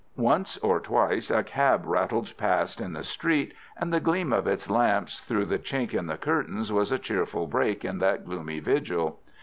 [0.17, 4.67] Once or twice a cab rattled past in the street, and the gleam of its
[4.67, 9.19] lamps through the chink in the curtains was a cheerful break in that gloomy vigil.